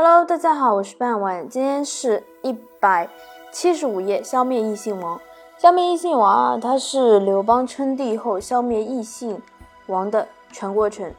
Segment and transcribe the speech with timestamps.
[0.00, 3.08] Hello，大家好，我是半晚，今天是一百
[3.50, 5.20] 七十五页，消灭异姓王。
[5.58, 9.42] 消灭异姓王啊，它是刘邦称帝后消灭异姓
[9.88, 11.12] 王的全过程。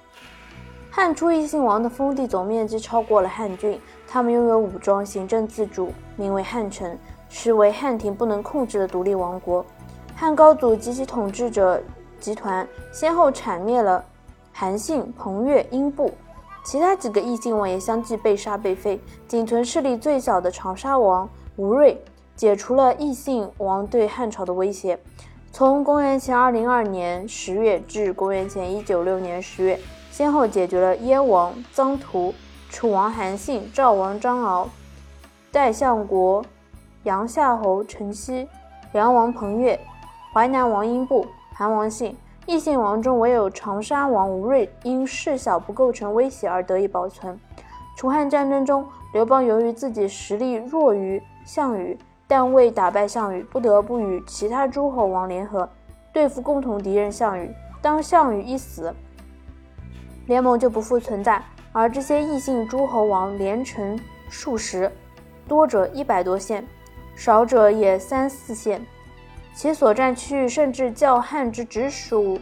[0.89, 9.65] 汉初异姓王的封地总面积超过了汉郡，他们拥有武装，行政自主，名为汉臣，是为汉庭不能控制的独立王国。
[10.15, 11.83] 汉高祖及其统治者
[12.17, 14.01] 集团先后铲灭了
[14.53, 16.13] 韩信、彭越、英布。
[16.69, 21.99] 其他几个异姓王也相继被杀被废，仅存势力最小的长沙王吴瑞
[22.35, 24.99] 解除了异姓王对汉朝的威胁。
[25.51, 29.79] 从公元前二零二年十月至公元前一九六年十月，
[30.11, 32.31] 先后解决了燕王臧荼、
[32.69, 34.69] 楚王韩信、赵王张敖、
[35.51, 36.45] 代相国
[37.01, 38.47] 杨夏侯陈豨、
[38.93, 39.79] 梁王彭越、
[40.35, 42.15] 淮南王英布、韩王信。
[42.49, 47.39] 异姓王中，唯有长沙王吴瑞因事小不构成威胁而得以保存。
[47.95, 51.95] 楚汉战争中，刘邦由于自己实力弱于项羽，
[52.27, 55.69] 但为打败项羽，不得不与其他诸侯王联合
[56.11, 57.53] 对付共同敌人项羽。
[57.83, 58.91] 当项羽一死，
[60.25, 61.39] 联盟就不复存在，
[61.71, 63.95] 而这些异姓诸侯王连成
[64.27, 64.91] 数十，
[65.47, 66.65] 多者一百多县，
[67.15, 68.83] 少者也三四县。
[69.55, 72.39] 其所占区域甚至较汉之直属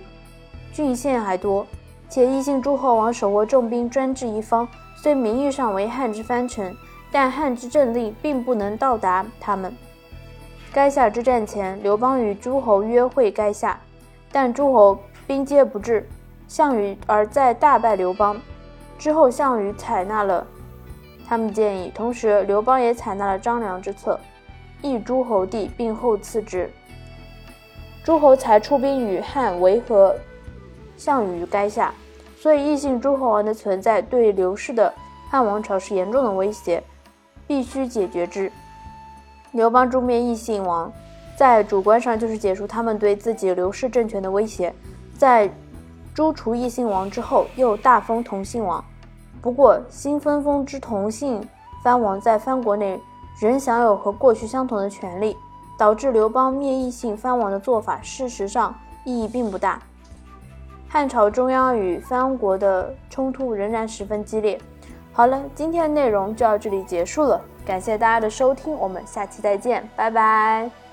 [0.71, 1.65] 郡县还多，
[2.07, 4.67] 且异姓诸侯王手握重兵，专制一方。
[4.95, 6.75] 虽名义上为汉之藩臣，
[7.11, 9.75] 但汉之政令并不能到达他们。
[10.73, 13.79] 垓下之战前，刘邦与诸侯约会垓下，
[14.31, 16.07] 但诸侯兵皆不至，
[16.47, 18.39] 项羽而在大败刘邦
[18.99, 20.45] 之后，项羽采纳了
[21.27, 24.19] 他们建议，同时刘邦也采纳了张良之策，
[24.81, 26.69] 邑诸侯地，并后赐之。
[28.07, 30.15] 诸侯才出兵与汉维和
[30.95, 31.93] 项羽于垓下，
[32.39, 34.93] 所以异姓诸侯王的存在对刘氏的
[35.29, 36.81] 汉王朝是严重的威胁，
[37.45, 38.49] 必须解决之。
[39.51, 40.89] 刘邦诛灭异姓王，
[41.35, 44.73] 在主观上就是解除他们对自己刘氏政权的威胁。
[45.17, 45.51] 在
[46.13, 48.81] 诛除异姓王之后，又大封同姓王。
[49.41, 51.45] 不过，新分封之同姓
[51.83, 52.97] 藩王在藩国内
[53.41, 55.35] 仍享有和过去相同的权利。
[55.77, 58.73] 导致刘邦灭异姓藩王的做法，事实上
[59.03, 59.79] 意义并不大。
[60.89, 64.59] 汉朝中央与藩国的冲突仍然十分激烈。
[65.13, 70.86] 好了，今天的内容就到这里结束了，感谢大家的收听，我们下期再见，拜拜。